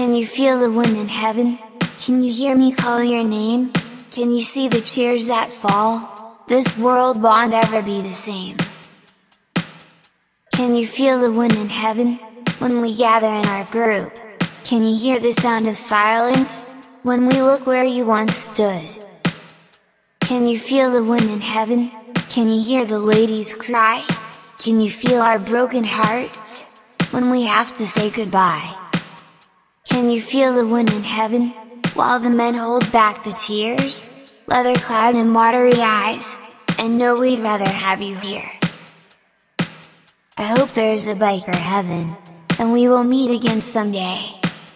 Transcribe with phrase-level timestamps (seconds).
[0.00, 1.58] Can you feel the wind in heaven?
[2.02, 3.70] Can you hear me call your name?
[4.12, 6.40] Can you see the tears that fall?
[6.48, 8.56] This world won't ever be the same.
[10.54, 12.14] Can you feel the wind in heaven?
[12.60, 14.14] When we gather in our group?
[14.64, 16.66] Can you hear the sound of silence?
[17.02, 19.04] When we look where you once stood?
[20.20, 21.90] Can you feel the wind in heaven?
[22.30, 24.02] Can you hear the ladies cry?
[24.64, 26.64] Can you feel our broken hearts?
[27.10, 28.79] When we have to say goodbye?
[29.90, 31.48] Can you feel the wind in heaven?
[31.94, 34.08] While the men hold back the tears?
[34.46, 36.36] Leather clad and watery eyes,
[36.78, 38.50] and know we'd rather have you here.
[40.38, 42.16] I hope there's a biker heaven,
[42.58, 44.20] and we will meet again someday.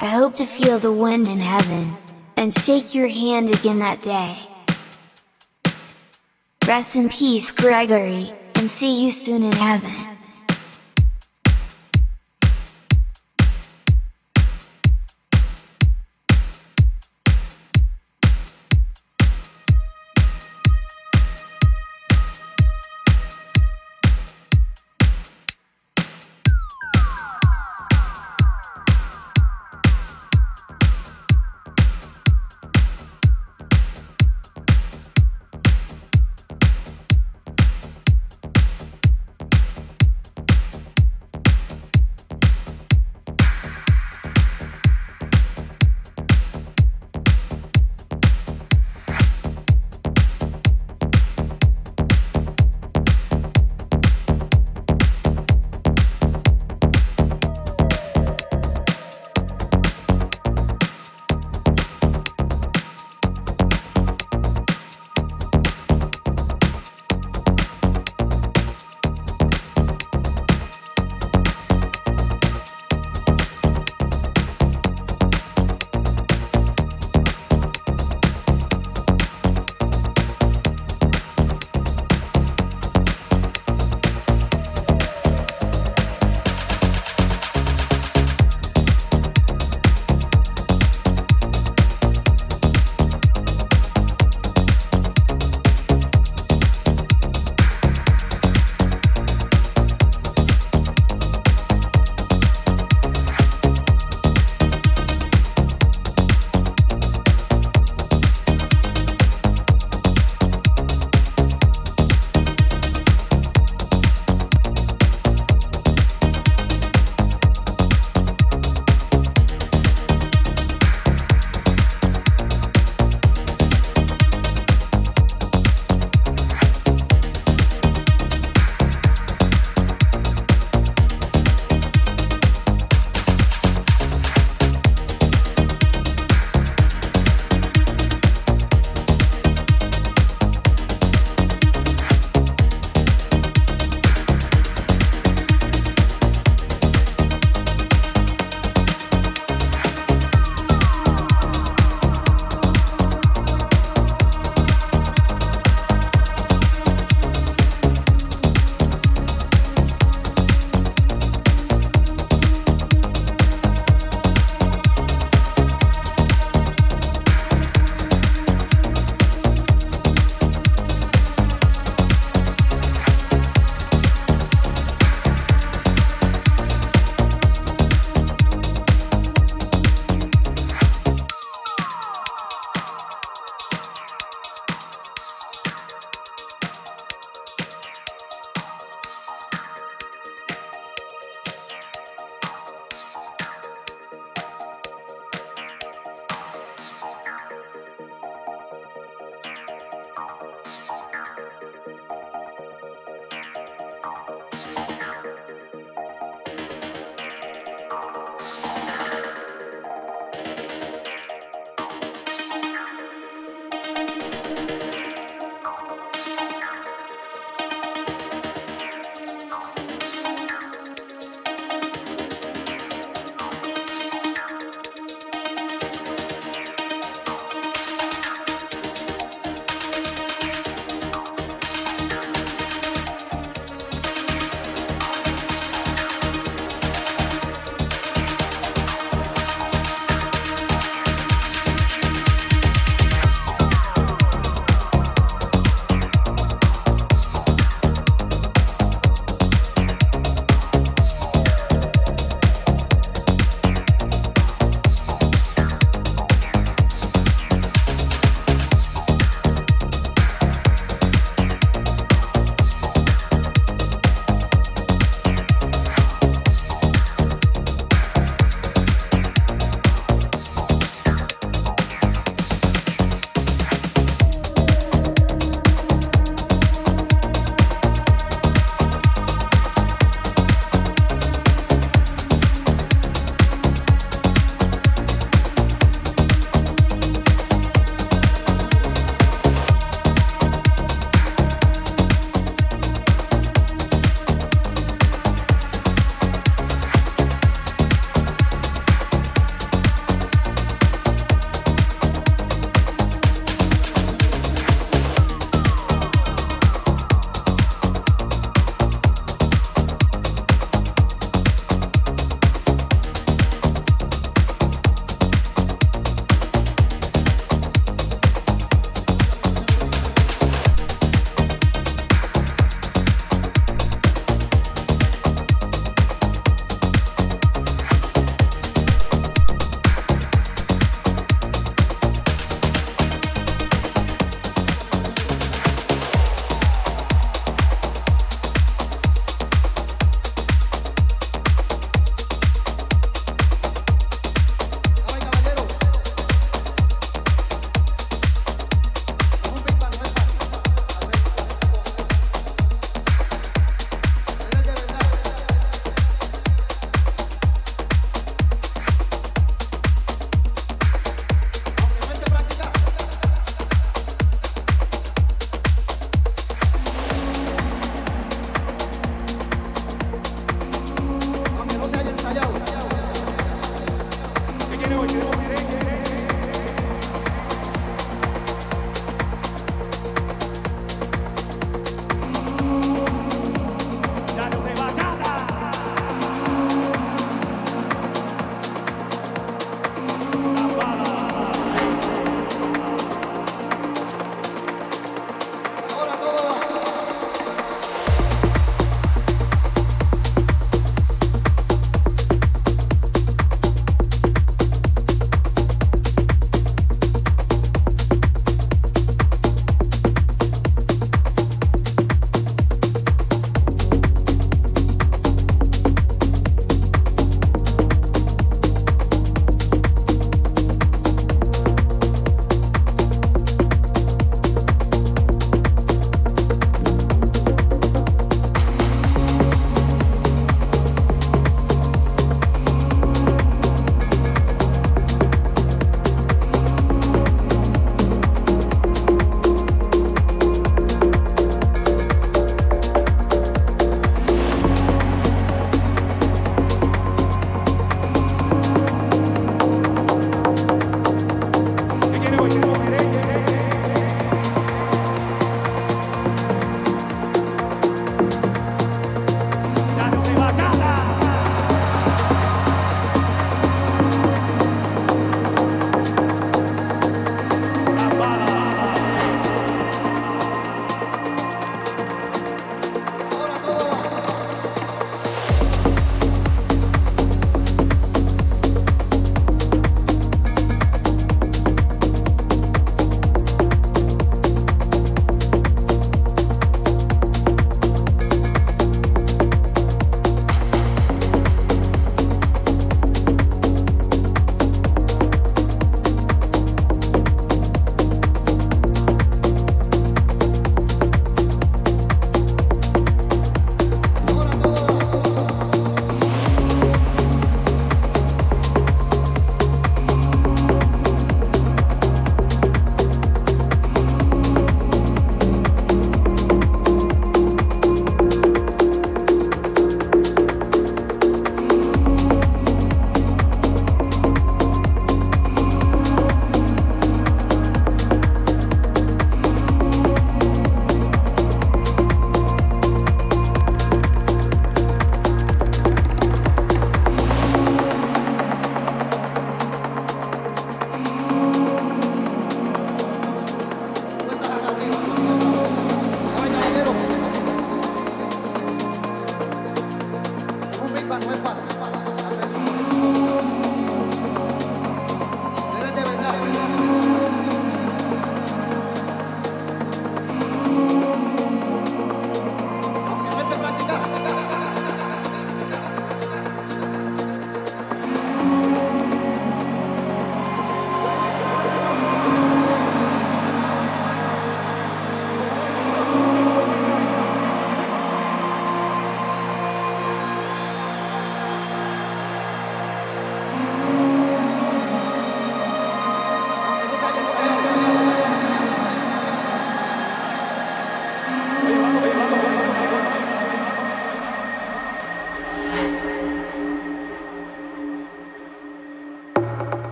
[0.00, 1.94] I hope to feel the wind in heaven,
[2.36, 4.36] and shake your hand again that day.
[6.66, 10.11] Rest in peace Gregory, and see you soon in heaven.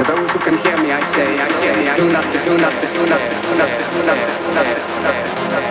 [0.00, 2.42] To those who can hear me, I say, I say, I do not, do not,
[2.42, 5.69] do not, do not, do not, do not, do not, do not.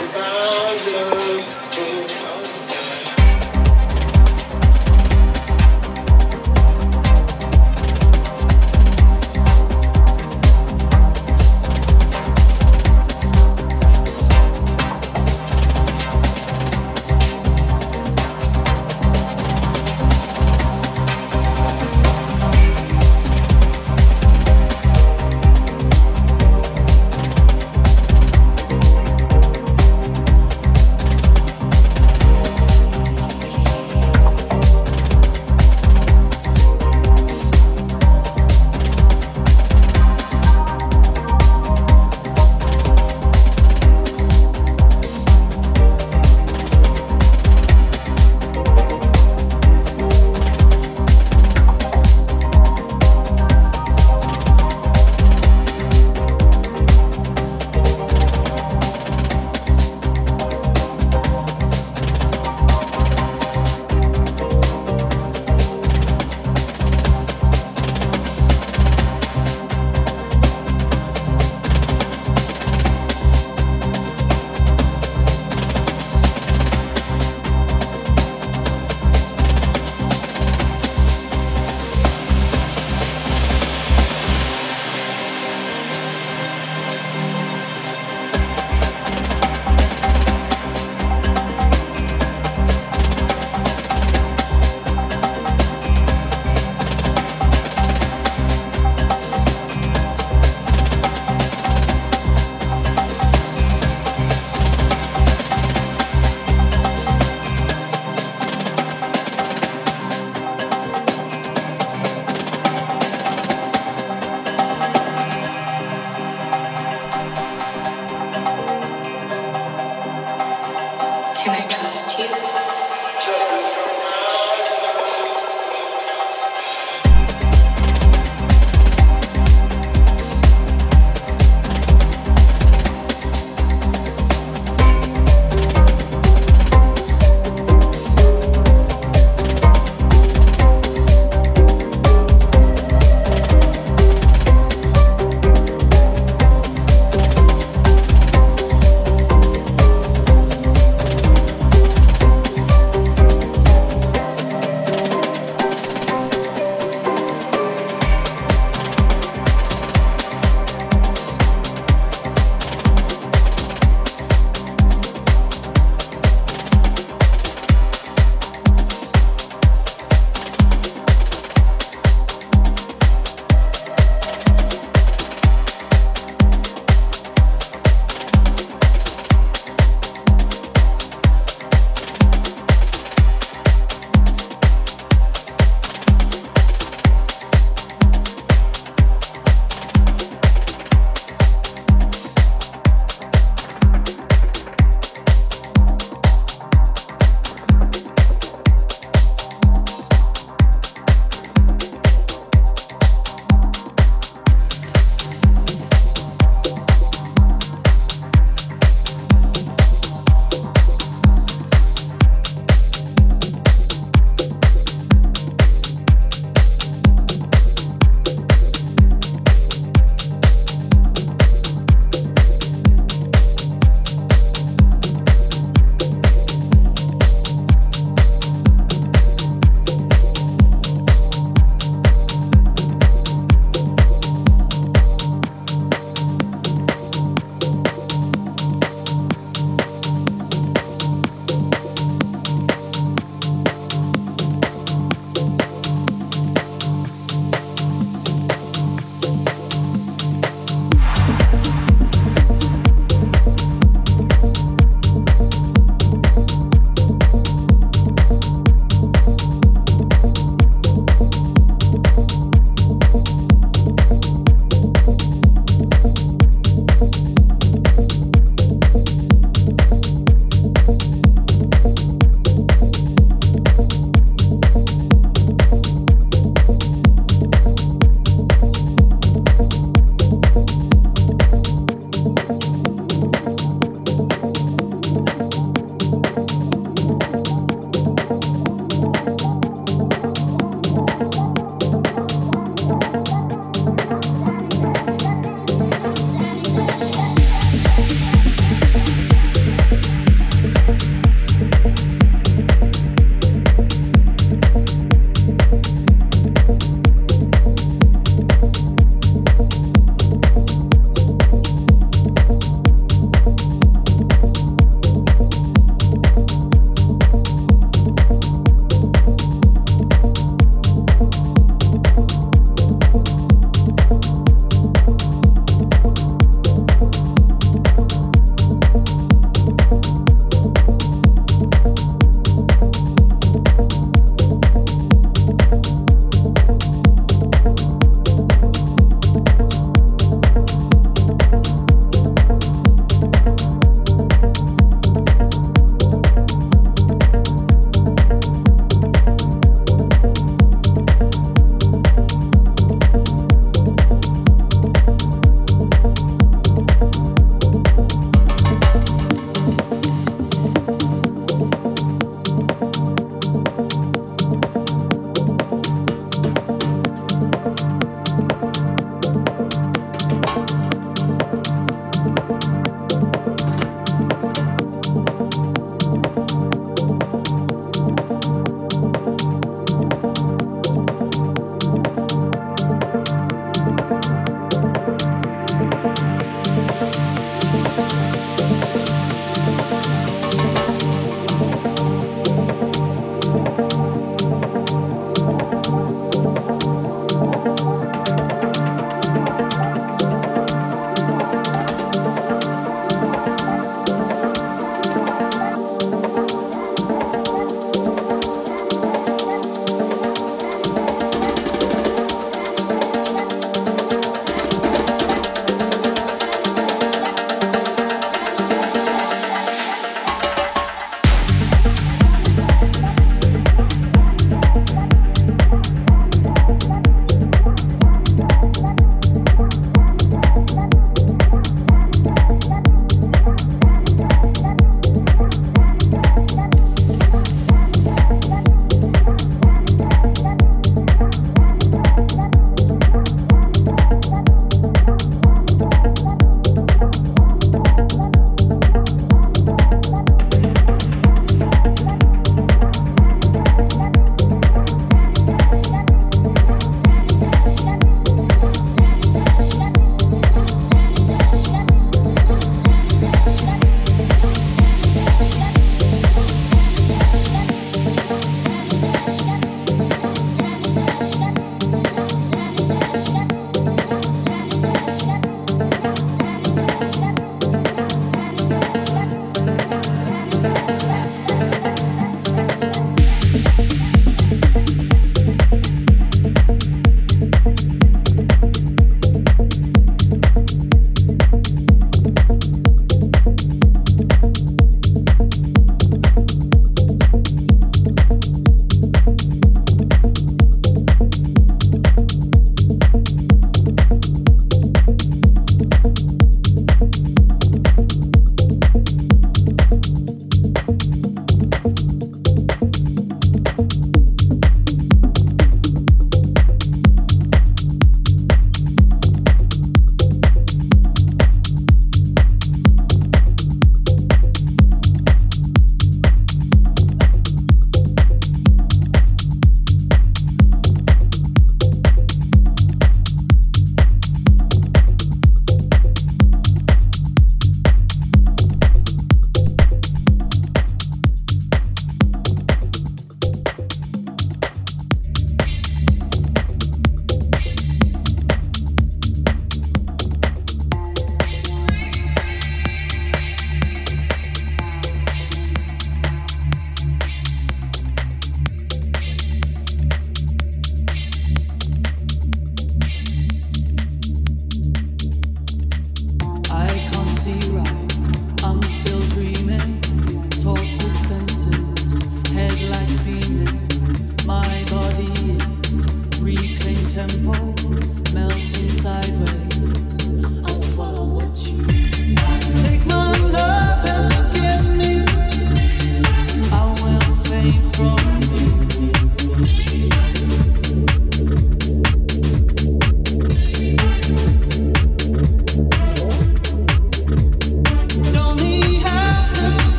[0.00, 1.21] somebody.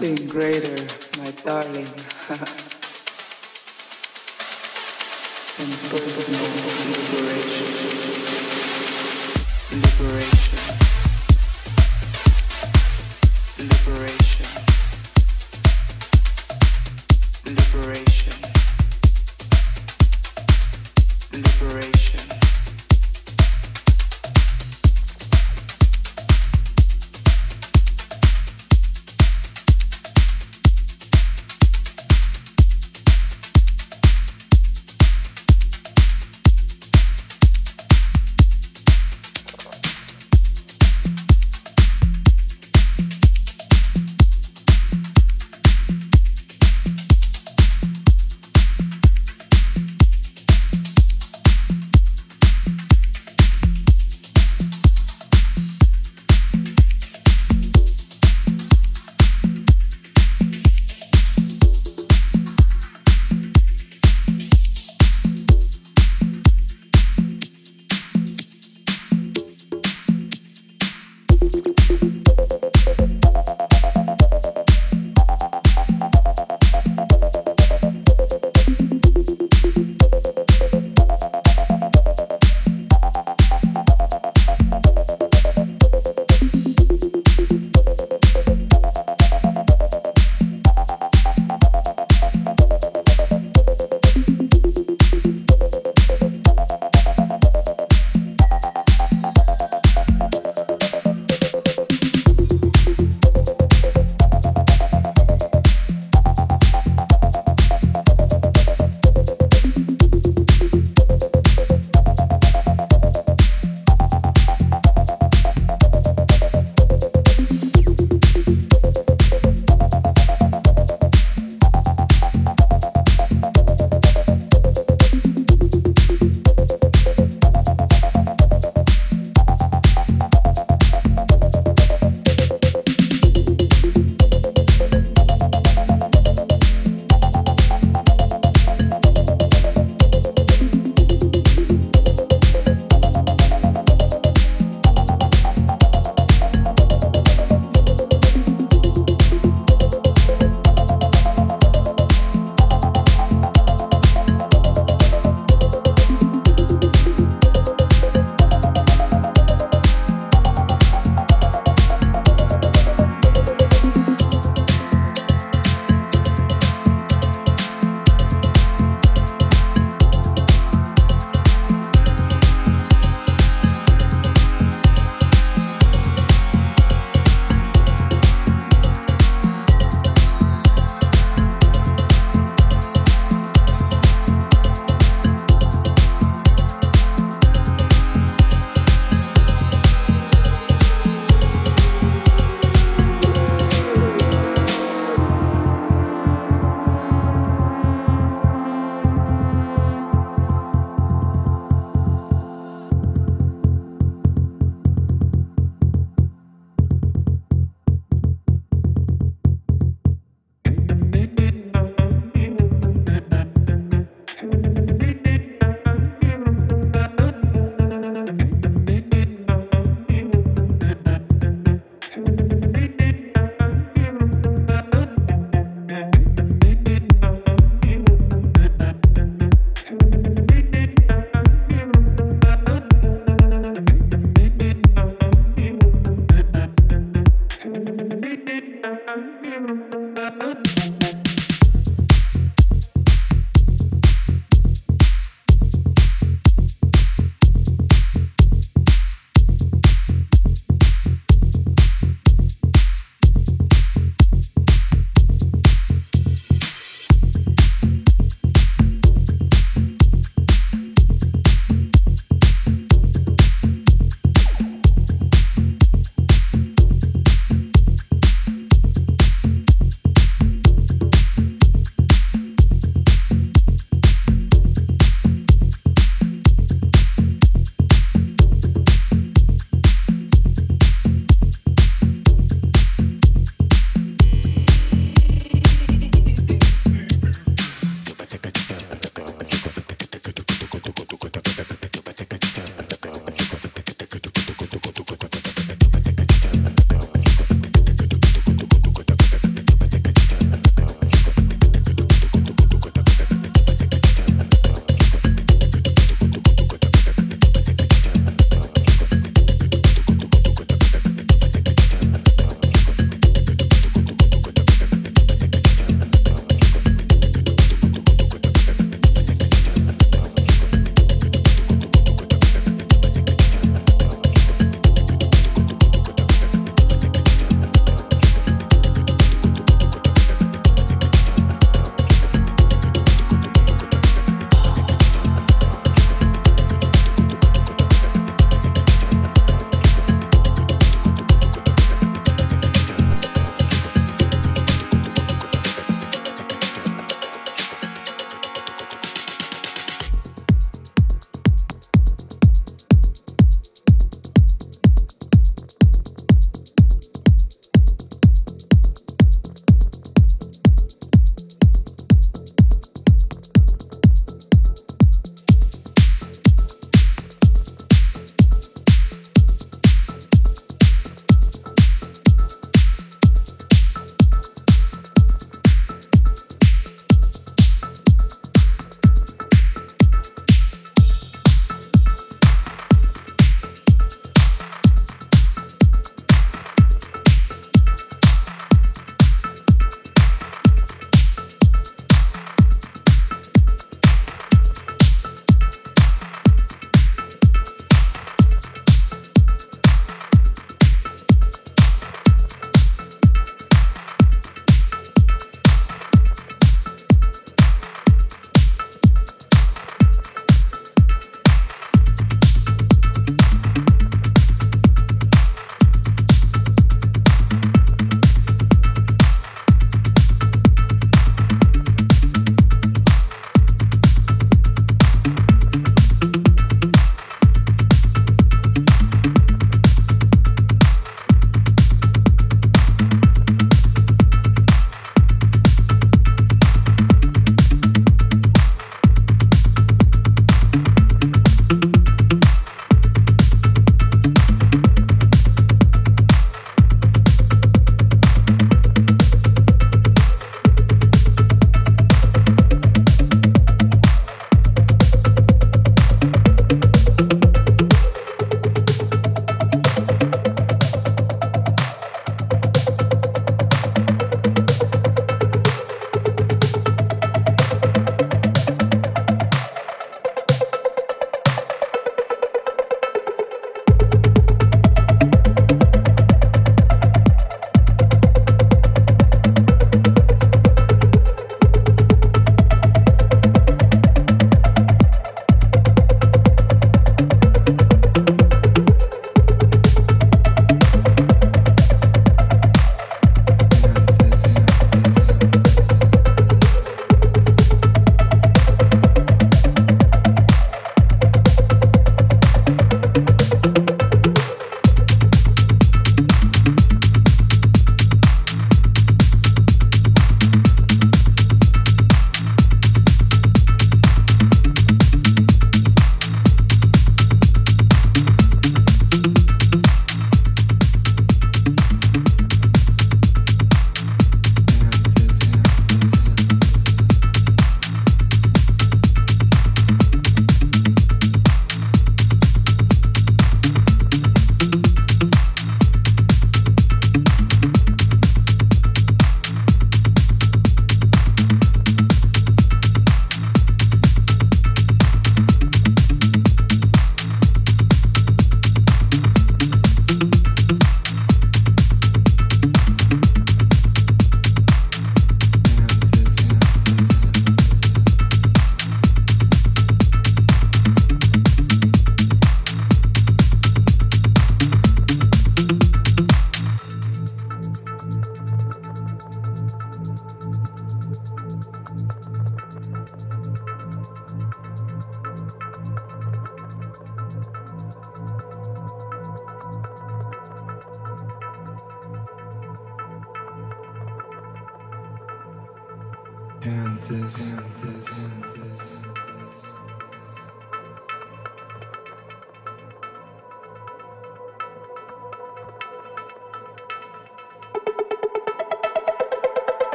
[0.00, 0.76] Nothing greater,
[1.18, 1.88] my darling,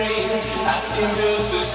[0.00, 0.04] night.
[0.04, 0.30] I want to scream,
[0.66, 1.66] asking her to